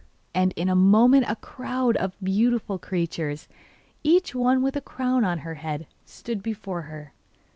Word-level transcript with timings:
And 0.33 0.51
in 0.55 0.67
a 0.67 0.75
moment 0.75 1.27
a 1.29 1.35
crowd 1.35 1.95
of 1.97 2.17
beautiful 2.23 2.79
creatures, 2.79 3.47
each 4.03 4.33
one 4.33 4.63
with 4.63 4.75
a 4.75 4.81
crown 4.81 5.23
on 5.23 5.37
her 5.45 5.53
head, 5.61 5.85
stood 6.05 6.41
before 6.41 6.81
her. 6.81 7.13